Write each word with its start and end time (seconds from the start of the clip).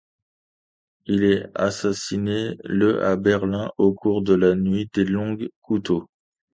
Il 1.05 1.23
est 1.23 1.45
assassiné 1.53 2.57
le 2.63 3.03
à 3.05 3.17
Berlin, 3.17 3.69
au 3.77 3.93
cours 3.93 4.23
de 4.23 4.33
la 4.33 4.55
nuit 4.55 4.89
des 4.95 5.05
Longs 5.05 5.37
Couteaux. 5.61 6.07